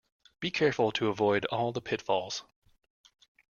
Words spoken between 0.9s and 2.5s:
to avoid all the pitfalls.